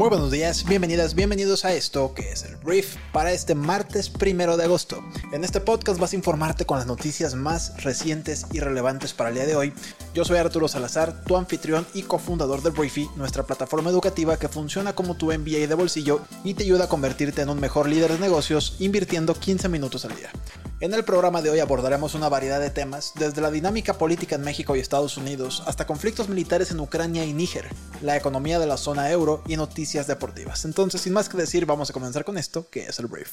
Muy 0.00 0.08
buenos 0.08 0.30
días, 0.30 0.64
bienvenidas, 0.64 1.14
bienvenidos 1.14 1.66
a 1.66 1.74
esto 1.74 2.14
que 2.14 2.32
es 2.32 2.44
el 2.44 2.56
brief 2.56 2.96
para 3.12 3.32
este 3.32 3.54
martes 3.54 4.08
primero 4.08 4.56
de 4.56 4.64
agosto. 4.64 5.04
En 5.30 5.44
este 5.44 5.60
podcast 5.60 6.00
vas 6.00 6.14
a 6.14 6.16
informarte 6.16 6.64
con 6.64 6.78
las 6.78 6.86
noticias 6.86 7.34
más 7.34 7.84
recientes 7.84 8.46
y 8.50 8.60
relevantes 8.60 9.12
para 9.12 9.28
el 9.28 9.34
día 9.34 9.44
de 9.44 9.56
hoy. 9.56 9.74
Yo 10.14 10.24
soy 10.24 10.38
Arturo 10.38 10.68
Salazar, 10.68 11.22
tu 11.24 11.36
anfitrión 11.36 11.86
y 11.92 12.04
cofundador 12.04 12.62
del 12.62 12.72
Briefy, 12.72 13.10
nuestra 13.14 13.42
plataforma 13.42 13.90
educativa 13.90 14.38
que 14.38 14.48
funciona 14.48 14.94
como 14.94 15.16
tu 15.16 15.26
MBA 15.26 15.66
de 15.66 15.74
bolsillo 15.74 16.22
y 16.44 16.54
te 16.54 16.62
ayuda 16.62 16.84
a 16.84 16.88
convertirte 16.88 17.42
en 17.42 17.50
un 17.50 17.60
mejor 17.60 17.86
líder 17.86 18.12
de 18.12 18.20
negocios 18.20 18.76
invirtiendo 18.78 19.34
15 19.34 19.68
minutos 19.68 20.06
al 20.06 20.16
día. 20.16 20.30
En 20.82 20.94
el 20.94 21.04
programa 21.04 21.42
de 21.42 21.50
hoy 21.50 21.60
abordaremos 21.60 22.14
una 22.14 22.30
variedad 22.30 22.58
de 22.58 22.70
temas, 22.70 23.12
desde 23.14 23.42
la 23.42 23.50
dinámica 23.50 23.98
política 23.98 24.36
en 24.36 24.40
México 24.40 24.74
y 24.74 24.80
Estados 24.80 25.18
Unidos 25.18 25.62
hasta 25.66 25.86
conflictos 25.86 26.30
militares 26.30 26.70
en 26.70 26.80
Ucrania 26.80 27.26
y 27.26 27.34
Níger, 27.34 27.68
la 28.00 28.16
economía 28.16 28.58
de 28.58 28.66
la 28.66 28.78
zona 28.78 29.10
euro 29.10 29.42
y 29.46 29.58
noticias 29.58 30.06
deportivas. 30.06 30.64
Entonces, 30.64 31.02
sin 31.02 31.12
más 31.12 31.28
que 31.28 31.36
decir, 31.36 31.66
vamos 31.66 31.90
a 31.90 31.92
comenzar 31.92 32.24
con 32.24 32.38
esto, 32.38 32.70
que 32.70 32.84
es 32.84 32.98
el 32.98 33.08
brief. 33.08 33.30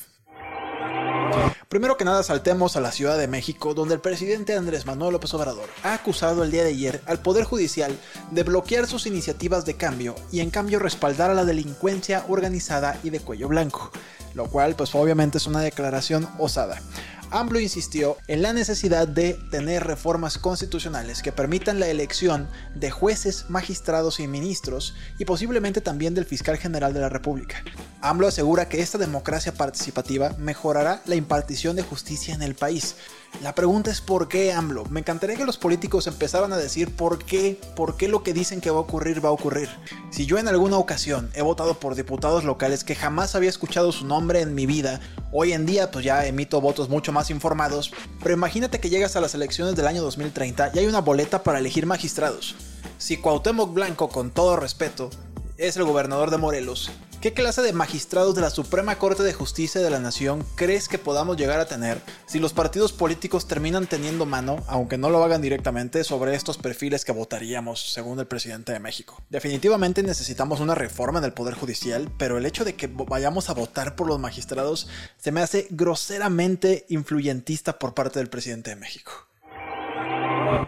Primero 1.70 1.96
que 1.96 2.04
nada 2.04 2.22
saltemos 2.22 2.76
a 2.76 2.82
la 2.82 2.92
Ciudad 2.92 3.18
de 3.18 3.30
México, 3.30 3.74
donde 3.74 3.96
el 3.96 4.02
presidente 4.02 4.58
Andrés 4.58 4.86
Manuel 4.86 5.14
López 5.14 5.34
Obrador 5.34 5.70
ha 5.84 5.94
acusado 5.94 6.44
el 6.44 6.52
día 6.52 6.64
de 6.64 6.72
ayer 6.72 7.02
al 7.06 7.22
Poder 7.22 7.46
Judicial 7.46 7.98
de 8.32 8.44
bloquear 8.44 8.88
sus 8.88 9.06
iniciativas 9.06 9.66
de 9.66 9.76
cambio 9.76 10.16
y 10.34 10.42
en 10.42 10.50
cambio 10.50 10.80
respaldar 10.80 11.32
a 11.32 11.34
la 11.34 11.46
delincuencia 11.46 12.26
organizada 12.28 13.00
y 13.04 13.10
de 13.10 13.22
cuello 13.22 13.48
blanco, 13.48 13.90
lo 14.34 14.50
cual 14.50 14.76
pues 14.76 14.94
obviamente 14.96 15.38
es 15.38 15.48
una 15.48 15.62
declaración 15.62 16.28
osada. 16.40 16.82
AMLO 17.32 17.60
insistió 17.60 18.18
en 18.28 18.42
la 18.42 18.54
necesidad 18.54 19.08
de 19.08 19.34
tener 19.52 19.86
reformas 19.86 20.38
constitucionales 20.38 21.22
que 21.22 21.32
permitan 21.32 21.80
la 21.80 21.88
elección 21.88 22.48
de 22.74 22.90
jueces, 22.90 23.46
magistrados 23.50 24.20
y 24.20 24.28
ministros 24.28 24.96
y 25.18 25.26
posiblemente 25.26 25.82
también 25.82 26.14
del 26.14 26.26
fiscal 26.26 26.58
general 26.58 26.94
de 26.94 27.02
la 27.02 27.10
República. 27.10 27.64
AMLO 28.02 28.28
asegura 28.28 28.70
que 28.70 28.82
esta 28.82 28.98
democracia 28.98 29.54
participativa 29.54 30.36
mejorará 30.38 31.02
la 31.06 31.16
impartición 31.16 31.76
de 31.76 31.84
justicia 31.84 32.34
en 32.34 32.42
el 32.42 32.56
país. 32.56 32.96
La 33.42 33.54
pregunta 33.54 33.92
es 33.92 34.02
¿por 34.02 34.28
qué 34.28 34.52
AMLO? 34.52 34.86
Me 34.86 35.02
encantaría 35.02 35.36
que 35.36 35.46
los 35.46 35.60
políticos 35.60 36.08
empezaran 36.08 36.52
a 36.54 36.58
decir 36.58 36.96
por 36.96 37.24
qué, 37.24 37.62
por 37.76 37.96
qué 37.96 38.08
lo 38.08 38.24
que 38.24 38.34
dicen 38.34 38.62
que 38.62 38.72
va 38.72 38.78
a 38.78 38.82
ocurrir 38.82 39.24
va 39.24 39.30
a 39.30 39.34
ocurrir. 39.34 39.70
Si 40.10 40.26
yo 40.26 40.40
en 40.40 40.48
alguna 40.48 40.78
ocasión 40.78 41.30
he 41.36 41.44
votado 41.44 41.80
por 41.80 41.94
diputados 41.94 42.44
locales 42.44 42.84
que 42.84 42.96
jamás 42.96 43.36
había 43.36 43.50
escuchado 43.50 43.92
su 43.92 44.08
nombre 44.08 44.42
en 44.42 44.56
mi 44.56 44.66
vida, 44.66 45.02
hoy 45.32 45.54
en 45.54 45.68
día 45.68 45.92
pues 45.92 46.04
ya 46.04 46.26
emito 46.26 46.62
votos 46.62 46.90
mucho 46.90 47.12
más 47.12 47.30
informados, 47.30 47.92
pero 48.24 48.34
imagínate 48.34 48.80
que 48.80 48.90
llegas 48.90 49.16
a 49.16 49.22
las 49.22 49.36
elecciones 49.36 49.76
del 49.76 49.86
año 49.86 50.02
2030 50.02 50.72
y 50.74 50.80
hay 50.80 50.88
una 50.88 51.02
boleta 51.02 51.44
para 51.44 51.60
elegir 51.60 51.86
magistrados. 51.86 52.56
Si 52.98 53.18
Cuauhtémoc 53.18 53.72
Blanco, 53.72 54.10
con 54.10 54.32
todo 54.32 54.56
respeto, 54.56 55.12
es 55.58 55.78
el 55.78 55.84
gobernador 55.84 56.32
de 56.32 56.38
Morelos, 56.38 56.90
¿qué 57.22 57.34
clase 57.34 57.62
de 57.62 57.74
magistrados 57.74 58.36
de 58.36 58.42
la 58.42 58.50
Suprema 58.50 58.98
Corte 58.98 59.24
de 59.24 59.34
Justicia 59.34 59.82
de 59.82 59.90
la 59.90 60.00
Nación 60.00 60.46
crees 60.56 60.88
que 60.88 60.98
podamos 60.98 61.38
llegar 61.38 61.60
a 61.60 61.68
tener 61.68 62.02
si 62.26 62.40
los 62.40 62.54
partidos 62.54 62.94
políticos 62.94 63.48
terminan 63.48 63.88
teniendo 63.88 64.26
mano, 64.26 64.64
aunque 64.68 64.98
no 64.98 65.10
lo 65.10 65.24
hagan 65.24 65.42
directamente, 65.42 66.04
sobre 66.04 66.36
estos 66.36 66.58
perfiles 66.58 67.06
que 67.06 67.12
votaríamos, 67.12 67.92
según 67.94 68.20
el 68.20 68.28
presidente 68.28 68.72
de 68.72 68.80
México? 68.80 69.22
Definitivamente 69.30 70.04
necesitamos 70.04 70.60
una 70.60 70.76
reforma 70.76 71.20
en 71.20 71.26
el 71.26 71.34
Poder 71.34 71.56
Judicial, 71.56 72.12
pero 72.18 72.38
el 72.38 72.46
hecho 72.46 72.66
de 72.66 72.76
que 72.76 72.88
vayamos 72.88 73.50
a 73.50 73.54
votar 73.54 73.96
por 73.96 74.08
los 74.08 74.20
magistrados 74.20 74.88
se 75.18 75.32
me 75.32 75.42
hace 75.42 75.68
groseramente 75.70 76.86
influyentista 76.90 77.80
por 77.80 77.94
parte 77.94 78.20
del 78.20 78.30
presidente 78.30 78.70
de 78.70 78.76
México. 78.76 79.27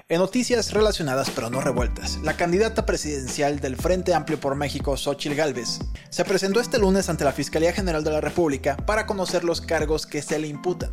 En 0.07 0.19
noticias 0.19 0.73
relacionadas 0.73 1.29
pero 1.29 1.49
no 1.49 1.61
revueltas, 1.61 2.17
la 2.23 2.35
candidata 2.35 2.85
presidencial 2.85 3.59
del 3.59 3.75
Frente 3.75 4.13
Amplio 4.13 4.39
por 4.39 4.55
México, 4.55 4.97
Xochil 4.97 5.35
Gálvez, 5.35 5.79
se 6.09 6.25
presentó 6.25 6.59
este 6.59 6.79
lunes 6.79 7.09
ante 7.09 7.23
la 7.23 7.31
Fiscalía 7.31 7.73
General 7.73 8.03
de 8.03 8.11
la 8.11 8.21
República 8.21 8.77
para 8.77 9.05
conocer 9.05 9.43
los 9.43 9.61
cargos 9.61 10.05
que 10.05 10.21
se 10.21 10.39
le 10.39 10.47
imputan. 10.47 10.91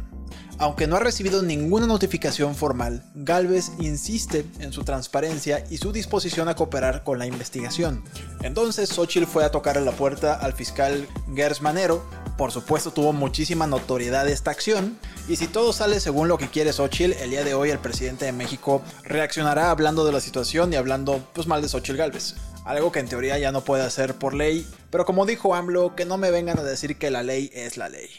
Aunque 0.59 0.87
no 0.87 0.97
ha 0.97 1.01
recibido 1.01 1.43
ninguna 1.43 1.87
notificación 1.87 2.55
formal, 2.55 3.05
Galvez 3.15 3.73
insiste 3.79 4.47
en 4.59 4.73
su 4.73 4.85
transparencia 4.85 5.65
y 5.71 5.77
su 5.77 5.93
disposición 5.93 6.49
a 6.49 6.55
cooperar 6.55 7.05
con 7.05 7.19
la 7.19 7.27
investigación. 7.27 8.03
Entonces, 8.43 8.89
Xochitl 8.89 9.27
fue 9.27 9.45
a 9.45 9.51
tocar 9.51 9.81
la 9.81 9.93
puerta 9.93 10.35
al 10.35 10.55
fiscal 10.55 11.07
Gers 11.35 11.61
Manero. 11.61 12.03
Por 12.37 12.53
supuesto, 12.53 12.91
tuvo 12.91 13.13
muchísima 13.13 13.67
notoriedad 13.67 14.29
esta 14.29 14.51
acción. 14.51 14.99
Y 15.27 15.37
si 15.37 15.47
todo 15.47 15.73
sale 15.73 16.01
según 16.01 16.29
lo 16.29 16.37
que 16.37 16.49
quiere 16.49 16.73
Xochitl, 16.73 17.15
el 17.23 17.31
día 17.31 17.45
de 17.45 17.55
hoy 17.55 17.71
el 17.71 17.79
presidente 17.79 18.27
de 18.27 18.33
México 18.33 18.83
reaccionará 19.05 19.71
hablando 19.71 20.05
de 20.05 20.13
la 20.13 20.21
situación 20.21 20.73
y 20.73 20.77
hablando 20.77 21.27
pues 21.33 21.47
mal 21.47 21.63
de 21.63 21.69
Xochitl 21.69 21.97
Galvez. 21.97 22.35
Algo 22.67 22.93
que 22.93 22.99
en 22.99 23.09
teoría 23.09 23.39
ya 23.39 23.53
no 23.53 23.63
puede 23.63 23.85
hacer 23.85 24.15
por 24.15 24.35
ley, 24.35 24.67
pero 24.91 25.07
como 25.07 25.25
dijo 25.25 25.55
AMLO, 25.55 25.95
que 25.95 26.05
no 26.05 26.19
me 26.19 26.31
vengan 26.31 26.59
a 26.59 26.63
decir 26.63 26.99
que 26.99 27.11
la 27.11 27.23
ley 27.23 27.51
es 27.55 27.77
la 27.77 27.89
ley. 27.89 28.11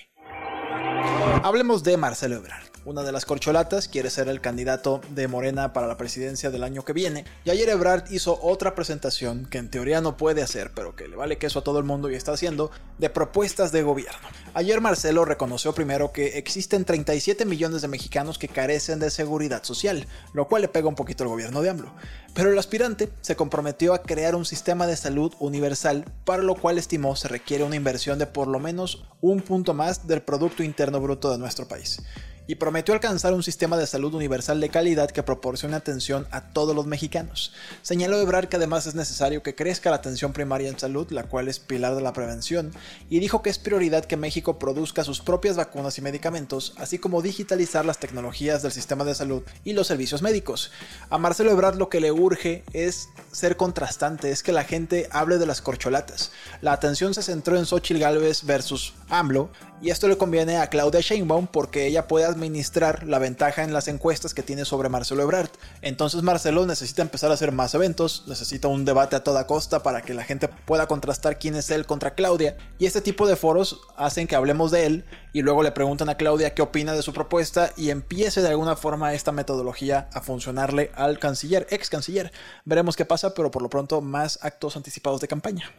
Hablemos 1.43 1.83
de 1.83 1.97
Marcelo 1.97 2.37
Ebrard. 2.37 2.76
Una 2.87 3.03
de 3.03 3.11
las 3.11 3.25
corcholatas 3.25 3.89
quiere 3.89 4.09
ser 4.09 4.29
el 4.29 4.39
candidato 4.39 5.01
de 5.09 5.27
Morena 5.27 5.73
para 5.73 5.87
la 5.87 5.97
presidencia 5.97 6.51
del 6.51 6.63
año 6.63 6.85
que 6.85 6.93
viene. 6.93 7.25
Y 7.43 7.49
ayer 7.49 7.67
Ebrard 7.67 8.09
hizo 8.11 8.39
otra 8.41 8.75
presentación 8.75 9.45
que 9.45 9.57
en 9.57 9.69
teoría 9.69 9.99
no 9.99 10.15
puede 10.15 10.41
hacer, 10.41 10.71
pero 10.73 10.95
que 10.95 11.09
le 11.09 11.17
vale 11.17 11.37
queso 11.37 11.59
a 11.59 11.63
todo 11.65 11.79
el 11.79 11.83
mundo 11.83 12.09
y 12.09 12.15
está 12.15 12.31
haciendo, 12.31 12.71
de 12.97 13.09
propuestas 13.09 13.73
de 13.73 13.83
gobierno. 13.83 14.29
Ayer 14.53 14.79
Marcelo 14.79 15.25
reconoció 15.25 15.73
primero 15.73 16.13
que 16.13 16.37
existen 16.37 16.85
37 16.85 17.43
millones 17.43 17.81
de 17.81 17.89
mexicanos 17.89 18.37
que 18.37 18.47
carecen 18.47 18.99
de 18.99 19.09
seguridad 19.09 19.65
social, 19.65 20.07
lo 20.31 20.47
cual 20.47 20.61
le 20.61 20.69
pega 20.69 20.87
un 20.87 20.95
poquito 20.95 21.25
al 21.25 21.29
gobierno 21.29 21.61
de 21.61 21.71
AMLO. 21.71 21.93
Pero 22.33 22.53
el 22.53 22.57
aspirante 22.57 23.09
se 23.19 23.35
comprometió 23.35 23.93
a 23.93 24.01
crear 24.01 24.33
un 24.33 24.45
sistema 24.45 24.87
de 24.87 24.95
salud 24.95 25.33
universal, 25.39 26.05
para 26.23 26.41
lo 26.41 26.55
cual 26.55 26.77
estimó 26.77 27.17
se 27.17 27.27
requiere 27.27 27.65
una 27.65 27.75
inversión 27.75 28.17
de 28.17 28.27
por 28.27 28.47
lo 28.47 28.59
menos 28.59 29.03
un 29.19 29.41
punto 29.41 29.73
más 29.73 30.07
del 30.07 30.21
Producto 30.21 30.63
Interno 30.63 31.01
Bruto 31.01 31.29
de 31.29 31.37
nuestro 31.37 31.67
país 31.67 31.99
y 32.47 32.55
prometió 32.55 32.93
alcanzar 32.93 33.33
un 33.33 33.43
sistema 33.43 33.77
de 33.77 33.85
salud 33.85 34.13
universal 34.13 34.59
de 34.59 34.69
calidad 34.69 35.11
que 35.11 35.23
proporcione 35.23 35.75
atención 35.75 36.27
a 36.31 36.41
todos 36.41 36.75
los 36.75 36.87
mexicanos. 36.87 37.53
Señaló 37.81 38.19
Ebrard 38.19 38.47
que 38.47 38.55
además 38.55 38.87
es 38.87 38.95
necesario 38.95 39.43
que 39.43 39.55
crezca 39.55 39.89
la 39.89 39.97
atención 39.97 40.33
primaria 40.33 40.69
en 40.69 40.79
salud, 40.79 41.11
la 41.11 41.23
cual 41.23 41.47
es 41.47 41.59
pilar 41.59 41.95
de 41.95 42.01
la 42.01 42.13
prevención, 42.13 42.71
y 43.09 43.19
dijo 43.19 43.41
que 43.41 43.49
es 43.49 43.59
prioridad 43.59 44.05
que 44.05 44.17
México 44.17 44.57
produzca 44.59 45.03
sus 45.03 45.19
propias 45.19 45.57
vacunas 45.57 45.97
y 45.97 46.01
medicamentos, 46.01 46.73
así 46.77 46.97
como 46.97 47.21
digitalizar 47.21 47.85
las 47.85 47.99
tecnologías 47.99 48.61
del 48.61 48.71
sistema 48.71 49.03
de 49.03 49.15
salud 49.15 49.43
y 49.63 49.73
los 49.73 49.87
servicios 49.87 50.21
médicos. 50.21 50.71
A 51.09 51.17
Marcelo 51.17 51.51
Ebrard 51.51 51.75
lo 51.75 51.89
que 51.89 51.99
le 51.99 52.11
urge 52.11 52.63
es 52.73 53.09
ser 53.31 53.57
contrastante, 53.57 54.31
es 54.31 54.41
que 54.41 54.51
la 54.51 54.63
gente 54.63 55.09
hable 55.11 55.37
de 55.37 55.45
las 55.45 55.61
corcholatas. 55.61 56.31
La 56.61 56.71
atención 56.71 57.13
se 57.13 57.23
centró 57.23 57.57
en 57.57 57.65
Xochitl 57.65 57.99
Galvez 57.99 58.43
versus 58.43 58.93
AMLO, 59.09 59.49
y 59.81 59.91
esto 59.91 60.07
le 60.07 60.17
conviene 60.17 60.57
a 60.57 60.69
Claudia 60.69 61.01
Sheinbaum 61.01 61.47
porque 61.47 61.85
ella 61.85 62.07
puede 62.07 62.25
administrar 62.37 63.03
la 63.03 63.19
ventaja 63.19 63.63
en 63.63 63.73
las 63.73 63.87
encuestas 63.87 64.33
que 64.33 64.43
tiene 64.43 64.63
sobre 64.63 64.89
Marcelo 64.89 65.23
Ebrard. 65.23 65.49
Entonces 65.81 66.21
Marcelo 66.23 66.65
necesita 66.65 67.01
empezar 67.01 67.31
a 67.31 67.33
hacer 67.33 67.51
más 67.51 67.73
eventos, 67.73 68.23
necesita 68.27 68.67
un 68.67 68.85
debate 68.85 69.15
a 69.15 69.23
toda 69.23 69.47
costa 69.47 69.83
para 69.83 70.01
que 70.01 70.13
la 70.13 70.23
gente 70.23 70.47
pueda 70.47 70.87
contrastar 70.87 71.39
quién 71.39 71.55
es 71.55 71.69
él 71.71 71.85
contra 71.85 72.13
Claudia. 72.13 72.57
Y 72.77 72.85
este 72.85 73.01
tipo 73.01 73.27
de 73.27 73.35
foros 73.35 73.81
hacen 73.97 74.27
que 74.27 74.35
hablemos 74.35 74.71
de 74.71 74.85
él 74.85 75.05
y 75.33 75.41
luego 75.41 75.63
le 75.63 75.71
preguntan 75.71 76.09
a 76.09 76.15
Claudia 76.15 76.53
qué 76.53 76.61
opina 76.61 76.93
de 76.93 77.01
su 77.01 77.13
propuesta 77.13 77.71
y 77.75 77.89
empiece 77.89 78.41
de 78.41 78.49
alguna 78.49 78.75
forma 78.75 79.13
esta 79.13 79.31
metodología 79.31 80.09
a 80.13 80.21
funcionarle 80.21 80.91
al 80.95 81.19
canciller, 81.19 81.67
ex 81.69 81.89
canciller. 81.89 82.31
Veremos 82.65 82.95
qué 82.95 83.05
pasa, 83.05 83.33
pero 83.33 83.51
por 83.51 83.61
lo 83.61 83.69
pronto 83.69 84.01
más 84.01 84.39
actos 84.41 84.77
anticipados 84.77 85.21
de 85.21 85.27
campaña. 85.27 85.71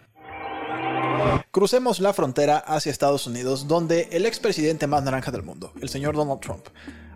Crucemos 1.50 2.00
la 2.00 2.12
frontera 2.12 2.58
hacia 2.58 2.92
Estados 2.92 3.26
Unidos, 3.26 3.66
donde 3.66 4.08
el 4.12 4.26
expresidente 4.26 4.86
más 4.86 5.02
naranja 5.02 5.30
del 5.30 5.42
mundo, 5.42 5.72
el 5.80 5.88
señor 5.88 6.14
Donald 6.14 6.40
Trump, 6.40 6.66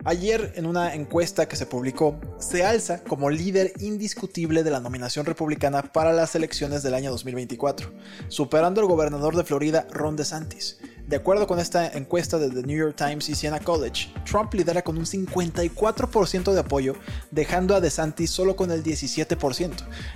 ayer 0.03 0.53
en 0.55 0.65
una 0.65 0.93
encuesta 0.93 1.47
que 1.47 1.55
se 1.55 1.65
publicó, 1.65 2.19
se 2.39 2.65
alza 2.65 3.03
como 3.03 3.29
líder 3.29 3.73
indiscutible 3.79 4.63
de 4.63 4.71
la 4.71 4.79
nominación 4.79 5.25
republicana 5.25 5.81
para 5.83 6.11
las 6.11 6.35
elecciones 6.35 6.83
del 6.83 6.93
año 6.93 7.11
2024, 7.11 7.91
superando 8.27 8.81
al 8.81 8.87
gobernador 8.87 9.35
de 9.35 9.43
Florida, 9.43 9.87
Ron 9.91 10.15
DeSantis. 10.15 10.79
De 11.07 11.17
acuerdo 11.17 11.45
con 11.45 11.59
esta 11.59 11.87
encuesta 11.87 12.39
de 12.39 12.49
The 12.49 12.63
New 12.63 12.77
York 12.77 12.95
Times 12.97 13.29
y 13.29 13.35
Siena 13.35 13.59
College, 13.59 14.11
Trump 14.25 14.53
lidera 14.55 14.81
con 14.81 14.97
un 14.97 15.05
54% 15.05 16.53
de 16.53 16.59
apoyo, 16.59 16.95
dejando 17.29 17.75
a 17.75 17.81
DeSantis 17.81 18.31
solo 18.31 18.55
con 18.55 18.71
el 18.71 18.83
17%. 18.83 19.71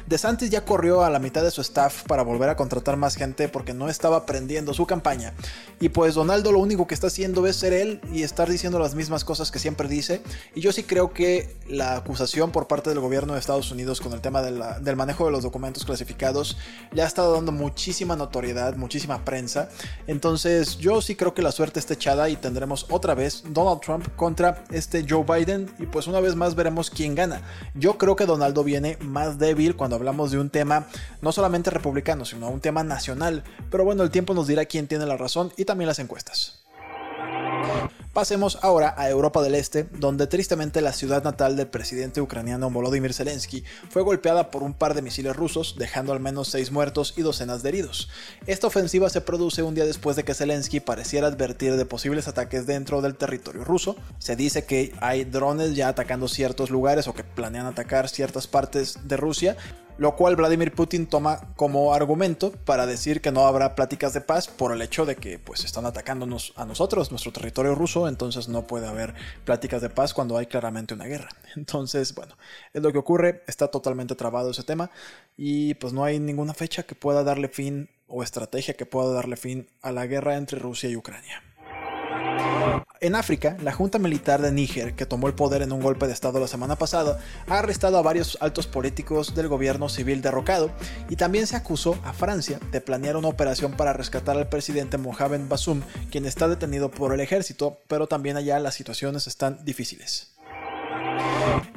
DeSantis 0.08 0.50
ya 0.50 0.66
corrió 0.66 1.04
a 1.04 1.10
la 1.12 1.20
mitad 1.20 1.44
de 1.44 1.52
su 1.52 1.62
staff 1.62 2.04
para 2.08 2.24
volver 2.24 2.50
a 2.50 2.56
contratar 2.56 2.98
más 2.98 3.16
gente 3.16 3.48
porque 3.48 3.76
no 3.76 3.90
estaba 3.90 4.18
aprendiendo 4.18 4.74
su 4.74 4.88
campaña. 4.88 5.34
Y 5.80 5.90
pues 5.90 6.16
Donaldo 6.16 6.52
lo 6.52 6.60
único 6.60 6.88
que 6.88 6.96
está 6.96 7.08
haciendo 7.08 7.46
es 7.46 7.58
ser 7.58 7.74
él 7.74 8.02
y 8.12 8.24
estar 8.24 8.50
diciendo 8.50 8.80
las 8.80 8.96
mismas 8.96 9.24
cosas 9.24 9.52
que 9.52 9.60
siempre 9.60 9.68
siempre 9.68 9.90
dice. 9.90 10.22
Y 10.56 10.62
yo 10.62 10.72
sí 10.72 10.84
creo 10.84 11.12
que 11.12 11.58
la 11.68 11.98
acusación 11.98 12.54
por 12.54 12.68
parte 12.68 12.90
del 12.90 13.02
gobierno 13.02 13.34
de 13.34 13.40
Estados 13.40 13.70
Unidos 13.70 14.00
con 14.00 14.14
el 14.14 14.22
tema 14.22 14.42
del 14.42 14.96
manejo 14.96 15.26
de 15.26 15.32
los 15.32 15.44
documentos 15.44 15.84
clasificados 15.84 16.58
le 16.94 17.02
ha 17.02 17.06
estado 17.06 17.34
dando 17.34 17.52
muchísima 17.52 18.16
notoriedad, 18.16 18.78
muchísima 18.78 19.26
prensa. 19.26 19.68
Entonces 20.08 20.77
yo 20.78 21.02
sí 21.02 21.16
creo 21.16 21.34
que 21.34 21.42
la 21.42 21.52
suerte 21.52 21.80
está 21.80 21.94
echada 21.94 22.30
y 22.30 22.36
tendremos 22.36 22.86
otra 22.90 23.14
vez 23.16 23.44
Donald 23.50 23.82
Trump 23.82 24.08
contra 24.16 24.64
este 24.72 25.06
Joe 25.08 25.24
Biden. 25.24 25.70
Y 25.80 25.86
pues 25.86 26.08
una 26.08 26.20
vez 26.20 26.36
más 26.36 26.56
veremos 26.56 26.90
quién 26.90 27.16
gana. 27.16 27.42
Yo 27.74 27.98
creo 27.98 28.16
que 28.16 28.26
Donaldo 28.26 28.64
viene 28.64 28.98
más 29.02 29.38
débil 29.38 29.76
cuando 29.76 29.96
hablamos 29.96 30.32
de 30.32 30.40
un 30.40 30.50
tema 30.50 30.88
no 31.22 31.32
solamente 31.32 31.70
republicano, 31.70 32.26
sino 32.26 32.50
un 32.50 32.62
tema 32.62 32.84
nacional. 32.84 33.44
Pero 33.70 33.84
bueno, 33.84 34.04
el 34.04 34.12
tiempo 34.12 34.34
nos 34.34 34.48
dirá 34.48 34.66
quién 34.66 34.88
tiene 34.88 35.06
la 35.06 35.18
razón 35.18 35.52
y 35.58 35.66
también 35.66 35.88
las 35.88 36.00
encuestas. 36.00 36.64
Pasemos 38.18 38.58
ahora 38.64 38.96
a 38.98 39.12
Europa 39.12 39.44
del 39.44 39.54
Este, 39.54 39.84
donde 39.92 40.26
tristemente 40.26 40.82
la 40.82 40.92
ciudad 40.92 41.24
natal 41.24 41.56
del 41.56 41.68
presidente 41.68 42.20
ucraniano 42.20 42.72
Volodymyr 42.72 43.14
Zelensky 43.14 43.64
fue 43.92 44.02
golpeada 44.02 44.50
por 44.50 44.64
un 44.64 44.74
par 44.74 44.96
de 44.96 45.04
misiles 45.04 45.36
rusos, 45.36 45.76
dejando 45.78 46.14
al 46.14 46.20
menos 46.20 46.48
seis 46.48 46.72
muertos 46.72 47.14
y 47.16 47.22
docenas 47.22 47.62
de 47.62 47.70
heridos. 47.70 48.10
Esta 48.48 48.66
ofensiva 48.66 49.08
se 49.12 49.22
produce 49.22 49.62
un 49.62 49.76
día 49.76 49.86
después 49.86 50.16
de 50.16 50.24
que 50.24 50.34
Zelensky 50.34 50.80
pareciera 50.80 51.28
advertir 51.28 51.76
de 51.76 51.86
posibles 51.86 52.28
ataques 52.28 52.66
dentro 52.66 53.04
del 53.04 53.16
territorio 53.16 53.64
ruso. 53.64 53.96
Se 54.18 54.36
dice 54.36 54.66
que 54.66 54.96
hay 55.00 55.24
drones 55.24 55.76
ya 55.76 55.88
atacando 55.88 56.28
ciertos 56.28 56.72
lugares 56.72 57.08
o 57.08 57.14
que 57.14 57.24
planean 57.24 57.68
atacar 57.68 58.10
ciertas 58.10 58.48
partes 58.48 58.98
de 59.04 59.18
Rusia, 59.18 59.58
lo 59.98 60.16
cual 60.16 60.36
Vladimir 60.36 60.74
Putin 60.74 61.08
toma 61.08 61.54
como 61.56 61.94
argumento 61.94 62.52
para 62.52 62.86
decir 62.86 63.22
que 63.22 63.32
no 63.32 63.48
habrá 63.48 63.76
pláticas 63.76 64.14
de 64.14 64.22
paz 64.22 64.48
por 64.48 64.72
el 64.72 64.82
hecho 64.82 65.06
de 65.06 65.16
que 65.16 65.40
pues 65.40 65.66
están 65.66 65.86
atacándonos 65.86 66.54
a 66.56 66.66
nosotros, 66.66 67.12
nuestro 67.12 67.32
territorio 67.32 67.76
ruso, 67.76 68.08
entonces 68.08 68.48
no 68.48 68.68
puede 68.68 68.88
haber 68.88 69.16
pláticas 69.46 69.82
de 69.82 69.90
paz 69.90 70.14
cuando 70.14 70.38
hay 70.38 70.46
claramente 70.46 70.94
una 70.94 71.06
guerra. 71.06 71.30
Entonces, 71.56 72.14
bueno, 72.14 72.38
es 72.74 72.84
lo 72.84 72.92
que 72.92 73.00
ocurre, 73.00 73.44
está 73.48 73.70
totalmente 73.70 74.16
trabado 74.16 74.52
ese 74.52 74.64
tema 74.64 74.92
y 75.36 75.74
pues 75.76 75.94
no 75.94 76.04
hay 76.04 76.20
ninguna 76.20 76.54
fecha 76.54 76.84
que 76.84 76.96
pueda 76.96 77.24
darle 77.24 77.48
fin 77.48 77.90
o 78.08 78.24
estrategia 78.24 78.76
que 78.76 78.86
pueda 78.86 79.12
darle 79.12 79.38
fin 79.38 79.68
a 79.82 79.92
la 79.92 80.06
guerra 80.06 80.38
entre 80.38 80.60
Rusia 80.60 80.90
y 80.90 80.96
Ucrania. 80.96 81.44
En 83.00 83.16
África, 83.16 83.58
la 83.62 83.74
Junta 83.74 84.00
Militar 84.00 84.42
de 84.42 84.52
Níger, 84.52 84.96
que 84.96 85.06
tomó 85.06 85.28
el 85.28 85.36
poder 85.36 85.62
en 85.62 85.72
un 85.72 85.82
golpe 85.82 86.08
de 86.08 86.14
Estado 86.14 86.40
la 86.40 86.48
semana 86.48 86.78
pasada, 86.78 87.20
ha 87.48 87.60
arrestado 87.60 87.98
a 87.98 88.02
varios 88.02 88.40
altos 88.42 88.66
políticos 88.66 89.36
del 89.36 89.48
gobierno 89.48 89.88
civil 89.88 90.24
derrocado 90.24 90.72
y 91.08 91.16
también 91.16 91.46
se 91.46 91.56
acusó 91.56 92.00
a 92.04 92.14
Francia 92.14 92.60
de 92.72 92.82
planear 92.82 93.16
una 93.16 93.28
operación 93.28 93.74
para 93.74 93.94
rescatar 93.94 94.36
al 94.36 94.50
presidente 94.50 94.98
Mohamed 94.98 95.48
Bassoum, 95.48 95.82
quien 96.10 96.26
está 96.26 96.48
detenido 96.48 96.90
por 96.90 97.14
el 97.14 97.20
ejército, 97.20 97.78
pero 97.88 98.08
también 98.08 98.36
allá 98.36 98.60
las 98.60 98.74
situaciones 98.74 99.28
están 99.28 99.64
difíciles. 99.64 100.30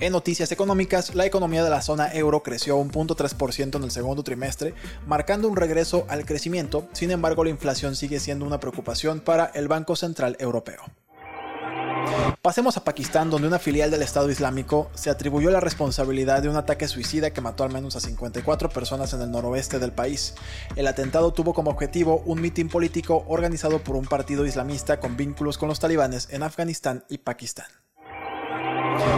En 0.01 0.13
noticias 0.13 0.51
económicas, 0.53 1.15
la 1.15 1.27
economía 1.27 1.63
de 1.63 1.69
la 1.69 1.83
zona 1.83 2.13
euro 2.15 2.43
creció 2.43 2.77
un 2.77 2.91
0.3% 2.91 3.77
en 3.77 3.85
el 3.85 3.91
segundo 3.91 4.23
trimestre, 4.23 4.73
marcando 5.07 5.49
un 5.49 5.57
regreso 5.57 6.07
al 6.09 6.25
crecimiento, 6.25 6.89
sin 6.93 7.11
embargo 7.11 7.45
la 7.45 7.51
inflación 7.51 7.95
sigue 7.95 8.21
siendo 8.21 8.47
una 8.47 8.61
preocupación 8.61 9.21
para 9.21 9.47
el 9.55 9.69
Banco 9.69 9.97
Central 9.97 10.37
Europeo. 10.41 10.83
Pasemos 12.43 12.76
a 12.76 12.85
Pakistán, 12.85 13.29
donde 13.29 13.49
una 13.49 13.58
filial 13.58 13.91
del 13.91 14.02
Estado 14.02 14.31
Islámico 14.31 14.91
se 14.94 15.11
atribuyó 15.11 15.50
la 15.50 15.61
responsabilidad 15.61 16.43
de 16.43 16.49
un 16.49 16.56
ataque 16.56 16.88
suicida 16.88 17.32
que 17.32 17.41
mató 17.41 17.64
al 17.64 17.73
menos 17.73 17.97
a 17.97 18.00
54 18.00 18.70
personas 18.70 19.12
en 19.12 19.20
el 19.20 19.31
noroeste 19.31 19.79
del 19.79 19.93
país. 19.93 20.35
El 20.75 20.87
atentado 20.87 21.32
tuvo 21.32 21.52
como 21.52 21.70
objetivo 21.70 22.23
un 22.25 22.41
mitin 22.41 22.69
político 22.69 23.25
organizado 23.29 23.81
por 23.81 23.97
un 23.97 24.06
partido 24.06 24.47
islamista 24.47 25.00
con 25.00 25.17
vínculos 25.17 25.58
con 25.58 25.69
los 25.69 25.81
talibanes 25.81 26.29
en 26.31 26.43
Afganistán 26.43 27.05
y 27.08 27.19
Pakistán. 27.19 27.67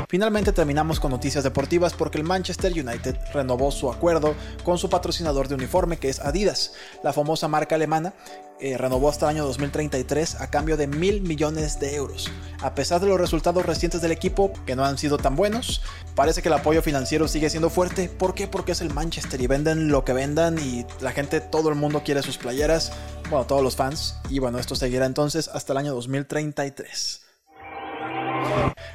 Finalmente 0.09 0.53
terminamos 0.53 1.01
con 1.01 1.11
noticias 1.11 1.43
deportivas 1.43 1.95
porque 1.95 2.19
el 2.19 2.25
Manchester 2.25 2.73
United 2.73 3.17
renovó 3.33 3.71
su 3.71 3.91
acuerdo 3.91 4.35
con 4.63 4.77
su 4.77 4.91
patrocinador 4.91 5.49
de 5.49 5.55
uniforme 5.55 5.97
que 5.97 6.11
es 6.11 6.21
Adidas. 6.21 6.75
La 7.03 7.15
famosa 7.15 7.49
marca 7.49 7.77
alemana 7.77 8.13
eh, 8.61 8.77
renovó 8.77 9.09
hasta 9.09 9.27
el 9.27 9.37
año 9.37 9.47
2033 9.47 10.41
a 10.41 10.51
cambio 10.51 10.77
de 10.77 10.87
mil 10.87 11.23
millones 11.23 11.81
de 11.81 11.95
euros. 11.95 12.31
A 12.61 12.75
pesar 12.75 13.01
de 13.01 13.09
los 13.09 13.19
resultados 13.19 13.65
recientes 13.65 14.03
del 14.03 14.13
equipo, 14.13 14.53
que 14.67 14.77
no 14.77 14.85
han 14.85 14.99
sido 14.99 15.19
tan 15.19 15.35
buenos, 15.35 15.81
parece 16.15 16.43
que 16.43 16.49
el 16.49 16.55
apoyo 16.55 16.83
financiero 16.83 17.27
sigue 17.27 17.51
siendo 17.51 17.71
fuerte. 17.71 18.09
¿Por 18.09 18.35
qué? 18.35 18.47
Porque 18.47 18.73
es 18.73 18.83
el 18.83 18.93
Manchester 18.93 19.41
y 19.41 19.47
venden 19.47 19.89
lo 19.89 20.05
que 20.05 20.13
vendan 20.13 20.59
y 20.59 20.87
la 21.01 21.13
gente, 21.13 21.41
todo 21.41 21.71
el 21.71 21.75
mundo 21.75 22.03
quiere 22.05 22.23
sus 22.23 22.39
playeras, 22.39 22.93
bueno, 23.31 23.47
todos 23.47 23.63
los 23.63 23.77
fans. 23.77 24.17
Y 24.29 24.39
bueno, 24.39 24.59
esto 24.59 24.77
seguirá 24.77 25.07
entonces 25.07 25.49
hasta 25.49 25.73
el 25.73 25.79
año 25.79 25.95
2033. 25.95 27.22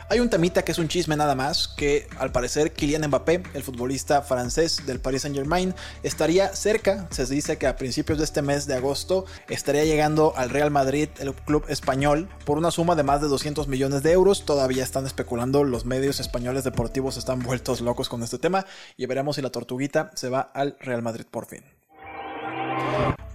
Hay 0.09 0.21
un 0.21 0.29
temita 0.29 0.63
que 0.63 0.71
es 0.71 0.77
un 0.77 0.87
chisme 0.87 1.17
nada 1.17 1.35
más, 1.35 1.67
que 1.67 2.07
al 2.17 2.31
parecer 2.31 2.71
Kylian 2.71 3.07
Mbappé, 3.07 3.43
el 3.53 3.63
futbolista 3.63 4.21
francés 4.21 4.85
del 4.85 5.01
Paris 5.01 5.23
Saint 5.23 5.35
Germain, 5.35 5.75
estaría 6.01 6.55
cerca, 6.55 7.07
se 7.11 7.25
dice 7.25 7.57
que 7.57 7.67
a 7.67 7.75
principios 7.75 8.17
de 8.17 8.23
este 8.23 8.41
mes 8.41 8.67
de 8.67 8.75
agosto 8.75 9.25
estaría 9.49 9.83
llegando 9.83 10.33
al 10.37 10.49
Real 10.49 10.71
Madrid, 10.71 11.09
el 11.19 11.33
club 11.33 11.65
español, 11.67 12.29
por 12.45 12.57
una 12.57 12.71
suma 12.71 12.95
de 12.95 13.03
más 13.03 13.21
de 13.21 13.27
200 13.27 13.67
millones 13.67 14.01
de 14.01 14.13
euros. 14.13 14.45
Todavía 14.45 14.83
están 14.83 15.05
especulando, 15.05 15.65
los 15.65 15.85
medios 15.85 16.21
españoles 16.21 16.63
deportivos 16.63 17.17
están 17.17 17.39
vueltos 17.39 17.81
locos 17.81 18.07
con 18.07 18.23
este 18.23 18.39
tema 18.39 18.65
y 18.95 19.05
veremos 19.07 19.35
si 19.35 19.41
la 19.41 19.51
tortuguita 19.51 20.11
se 20.15 20.29
va 20.29 20.39
al 20.39 20.77
Real 20.79 21.01
Madrid 21.01 21.25
por 21.29 21.47
fin. 21.47 21.76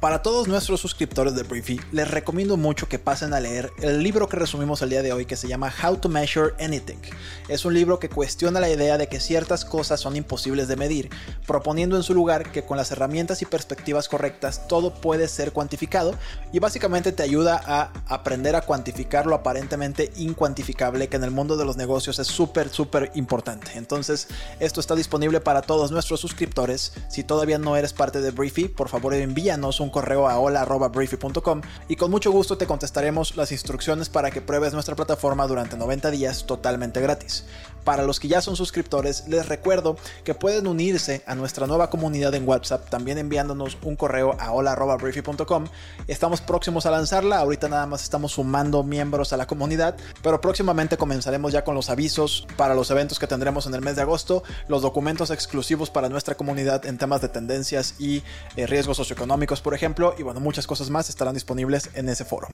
Para 0.03 0.21
todos 0.21 0.49
nuestros 0.49 0.81
suscriptores 0.81 1.37
de 1.37 1.45
Briefy, 1.45 1.81
les 1.93 2.11
recomiendo 2.11 2.57
mucho 2.57 2.89
que 2.89 2.99
pasen 2.99 3.33
a 3.35 3.39
leer 3.39 3.71
el 3.81 4.03
libro 4.03 4.29
que 4.29 4.37
resumimos 4.37 4.83
el 4.83 4.91
día 4.91 5.01
de 5.01 5.13
hoy 5.13 5.27
que 5.27 5.37
se 5.37 5.47
llama 5.47 5.73
How 5.81 5.99
to 5.99 6.09
Measure 6.09 6.55
Anything. 6.59 6.99
Es 7.47 7.65
un 7.65 7.73
libro 7.73 8.01
que 8.01 8.09
cuestiona 8.09 8.59
la 8.59 8.69
idea 8.69 8.99
de 8.99 9.07
que 9.07 9.21
ciertas 9.21 9.65
cosas 9.65 10.01
son 10.01 10.17
imposibles 10.17 10.67
de 10.67 10.75
medir, 10.75 11.09
proponiendo 11.47 11.97
en 11.97 12.03
su 12.03 12.15
lugar 12.15 12.51
que 12.51 12.65
con 12.65 12.77
las 12.77 12.91
herramientas 12.91 13.43
y 13.43 13.47
perspectivas 13.47 14.09
correctas 14.09 14.67
todo 14.67 14.93
puede 14.93 15.29
ser 15.29 15.53
cuantificado 15.53 16.17
y 16.53 16.59
básicamente 16.59 17.13
te 17.13 17.23
ayuda 17.23 17.63
a 17.65 17.93
aprender 18.09 18.57
a 18.57 18.63
cuantificar 18.63 19.27
lo 19.27 19.37
aparentemente 19.37 20.11
incuantificable 20.17 21.07
que 21.07 21.17
en 21.17 21.23
el 21.23 21.31
mundo 21.31 21.57
de 21.57 21.65
los 21.65 21.77
negocios 21.77 22.19
es 22.19 22.27
súper 22.27 22.71
súper 22.71 23.13
importante. 23.15 23.71
Entonces, 23.77 24.27
esto 24.59 24.81
está 24.81 24.97
disponible 24.97 25.41
para 25.41 25.63
todos 25.63 25.93
nuestros 25.93 26.19
suscriptores. 26.19 26.93
Si 27.09 27.23
todavía 27.23 27.59
no 27.59 27.77
eres 27.77 27.93
parte 27.93 28.21
de 28.21 28.33
Briefy, 28.33 28.67
por 28.67 28.89
favor 28.89 29.15
envíanos 29.15 29.79
un 29.79 29.92
correo 29.93 30.29
a 30.29 30.41
hola.briefy.com 30.41 31.61
y 31.87 31.95
con 31.95 32.11
mucho 32.11 32.33
gusto 32.33 32.59
te 32.59 32.67
contestaremos 32.67 33.37
las 33.37 33.53
instrucciones 33.53 34.09
para 34.09 34.33
que 34.33 34.43
pruebes 34.43 34.73
nuestra 34.73 34.97
plataforma 34.97 35.47
durante 35.47 35.77
90 35.77 36.11
días 36.11 36.45
totalmente 36.47 37.01
gratis. 37.01 37.45
Para 37.85 38.05
los 38.05 38.21
que 38.21 38.29
ya 38.29 38.41
son 38.41 38.57
suscriptores, 38.57 39.27
les 39.27 39.49
recuerdo 39.49 39.97
que 40.25 40.35
pueden 40.35 40.67
unirse 40.67 41.23
a 41.27 41.35
nuestra 41.35 41.67
nueva 41.67 41.91
comunidad 41.91 42.35
en 42.35 42.49
WhatsApp, 42.49 42.89
también 42.89 43.19
enviándonos 43.19 43.77
un 43.83 43.97
correo 43.97 44.37
a 44.39 44.53
hola.briefy.com. 44.53 45.67
Estamos 46.07 46.41
próximos 46.41 46.87
a 46.87 46.93
lanzarla, 46.93 47.39
ahorita 47.39 47.69
nada 47.69 47.87
más 47.87 48.05
estamos 48.05 48.33
sumando 48.33 48.85
miembros 48.85 49.33
a 49.33 49.37
la 49.37 49.47
comunidad, 49.47 49.97
pero 50.23 50.41
próximamente 50.41 50.97
comenzaremos 50.97 51.53
ya 51.53 51.65
con 51.65 51.75
los 51.75 51.91
avisos 51.91 52.47
para 52.57 52.75
los 52.75 52.91
eventos 52.91 53.19
que 53.19 53.27
tendremos 53.27 53.67
en 53.67 53.75
el 53.75 53.83
mes 53.83 53.97
de 53.97 54.03
agosto, 54.03 54.45
los 54.69 54.83
documentos 54.83 55.31
exclusivos 55.31 55.91
para 55.91 56.09
nuestra 56.09 56.37
comunidad 56.37 56.87
en 56.87 56.99
temas 56.99 57.21
de 57.21 57.29
tendencias 57.29 57.97
y 57.99 58.23
eh, 58.57 58.67
riesgos 58.67 58.97
socioeconómicos, 58.97 59.61
por 59.61 59.75
ejemplo, 59.83 60.15
y 60.17 60.23
bueno, 60.23 60.39
muchas 60.39 60.67
cosas 60.67 60.91
más 60.91 61.09
estarán 61.09 61.35
disponibles 61.35 61.91
en 61.95 62.09
ese 62.09 62.25
foro. 62.25 62.49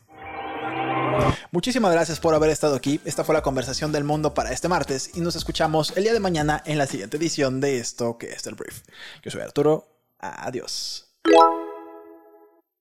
Muchísimas 1.51 1.93
gracias 1.93 2.21
por 2.21 2.35
haber 2.35 2.51
estado 2.51 2.75
aquí. 2.77 3.01
Esta 3.05 3.25
fue 3.25 3.35
la 3.35 3.43
conversación 3.43 3.93
del 3.93 4.05
mundo 4.05 4.35
para 4.35 4.53
este 4.53 4.69
martes 4.69 5.11
y 5.15 5.21
nos 5.21 5.37
escuchamos 5.37 5.95
el 5.97 6.05
día 6.05 6.13
de 6.13 6.21
mañana 6.21 6.63
en 6.65 6.79
la 6.79 6.87
siguiente 6.87 7.17
edición 7.17 7.61
de 7.61 7.79
esto 7.79 8.17
que 8.19 8.31
es 8.31 8.47
el 8.47 8.55
brief. 8.55 8.83
Yo 9.23 9.31
soy 9.31 9.43
Arturo. 9.43 9.89
Adiós. 10.19 11.07